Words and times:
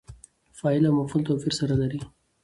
فاعل 0.59 0.83
او 0.87 0.93
مفعول 1.03 1.23
توپیر 1.27 1.53
سره 1.59 1.73
لري. 1.81 1.99